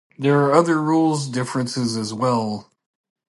There 0.17 0.39
are 0.45 0.53
other 0.55 0.81
rules 0.81 1.27
differences 1.27 1.95
as 1.95 2.11
well. 2.11 2.71